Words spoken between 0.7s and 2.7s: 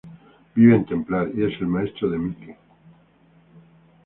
en Templar y es el maestro de Mikey.